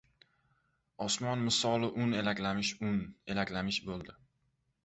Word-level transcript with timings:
Osmon 1.07 1.43
misoli 1.49 1.91
un 2.05 2.17
elaklamish-un 2.21 2.99
elaklamish 3.35 3.81
bo‘ldi. 3.91 4.21